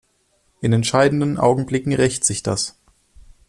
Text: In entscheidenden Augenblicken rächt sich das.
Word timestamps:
In 0.61 0.73
entscheidenden 0.73 1.37
Augenblicken 1.37 1.93
rächt 1.93 2.25
sich 2.25 2.41
das. 2.41 2.75